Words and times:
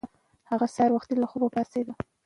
هغه 0.51 0.65
سهار 0.75 0.91
وختي 0.93 1.13
له 1.19 1.27
خوبه 1.31 1.47
پاڅیده. 1.55 1.93